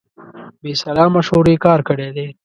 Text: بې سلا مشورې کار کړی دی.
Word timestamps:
بې 0.61 0.73
سلا 0.81 1.05
مشورې 1.15 1.55
کار 1.65 1.79
کړی 1.87 2.09
دی. 2.15 2.27